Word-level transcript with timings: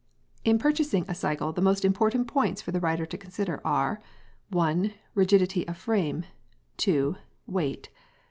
p> 0.43 0.49
In 0.49 0.57
purchasing 0.57 1.05
a 1.07 1.13
cycle 1.13 1.53
the 1.53 1.61
most 1.61 1.85
important 1.85 2.27
points 2.27 2.59
for 2.59 2.71
the 2.71 2.79
rider 2.79 3.05
to 3.05 3.17
consider 3.19 3.61
are: 3.63 4.01
1. 4.49 4.91
Rigidity 5.13 5.67
of 5.67 5.77
frame. 5.77 6.25
2. 6.77 7.17
Weight. 7.45 7.89